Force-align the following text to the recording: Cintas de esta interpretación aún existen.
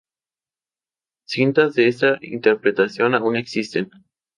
Cintas 1.27 1.75
de 1.75 1.87
esta 1.87 2.17
interpretación 2.21 3.13
aún 3.13 3.35
existen. 3.35 3.91